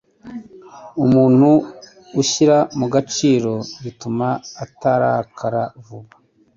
[1.03, 1.49] Umuntu
[2.21, 3.53] ushyira mu gaciro
[3.83, 4.27] bituma
[4.63, 6.15] atarakara vuba